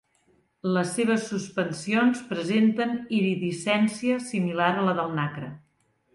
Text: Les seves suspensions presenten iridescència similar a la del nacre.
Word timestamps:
Les 0.77 0.93
seves 0.99 1.27
suspensions 1.33 2.23
presenten 2.31 2.97
iridescència 3.19 4.19
similar 4.33 4.73
a 4.81 4.89
la 4.91 4.99
del 5.03 5.17
nacre. 5.23 5.55